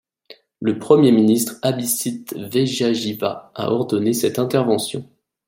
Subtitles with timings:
[0.61, 5.07] Le Premier ministre Abhisit Vejjajiva a ordonné cette intervention.